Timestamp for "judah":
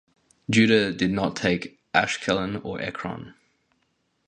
0.49-0.91